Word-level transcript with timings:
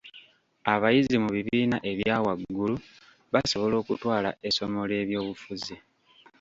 Abayizi 0.73 1.15
mu 1.23 1.29
bibiina 1.35 1.77
ebya 1.91 2.15
waggulu 2.25 2.75
basobola 3.33 3.75
okutwala 3.81 4.29
essomo 4.47 4.79
ly'ebyobufuzi. 4.89 5.75